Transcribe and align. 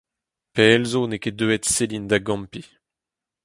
Pell 0.53 0.83
zo 0.91 1.01
n’eo 1.07 1.21
ket 1.23 1.37
deuet 1.39 1.63
Selin 1.73 2.05
da 2.09 2.17
gampiñ. 2.25 2.67